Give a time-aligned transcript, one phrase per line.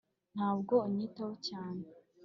[0.35, 1.83] ntabwo unyitaho cyane,